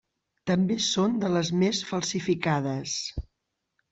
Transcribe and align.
També 0.51 0.77
són 0.85 1.19
de 1.23 1.29
les 1.33 1.51
més 1.63 1.83
falsificades. 1.91 2.97